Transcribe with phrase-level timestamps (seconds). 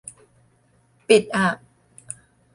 [1.07, 1.45] ปิดอ่ะ